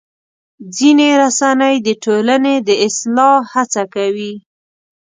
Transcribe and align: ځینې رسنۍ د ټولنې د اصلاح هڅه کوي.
ځینې 0.75 1.09
رسنۍ 1.21 1.75
د 1.87 1.89
ټولنې 2.03 2.55
د 2.67 2.69
اصلاح 2.87 3.37
هڅه 3.53 3.83
کوي. 3.93 4.33